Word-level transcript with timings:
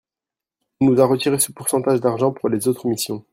on 0.79 0.85
nous 0.87 0.99
a 0.99 1.05
retiré 1.05 1.37
ce 1.37 1.51
pourcentage 1.51 2.01
d'argent 2.01 2.31
pour 2.31 2.49
les 2.49 2.67
autres 2.67 2.87
missions. 2.87 3.23